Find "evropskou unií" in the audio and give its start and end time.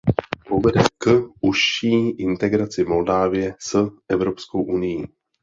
4.09-5.05